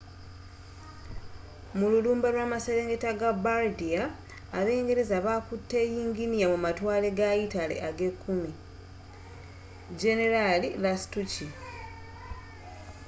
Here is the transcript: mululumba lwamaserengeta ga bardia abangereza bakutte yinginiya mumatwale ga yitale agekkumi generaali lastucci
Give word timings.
mululumba 1.79 2.27
lwamaserengeta 2.33 3.09
ga 3.19 3.31
bardia 3.45 4.03
abangereza 4.59 5.17
bakutte 5.25 5.79
yinginiya 5.93 6.47
mumatwale 6.53 7.07
ga 7.17 7.29
yitale 7.39 7.75
agekkumi 7.89 8.51
generaali 10.01 10.67
lastucci 10.83 11.45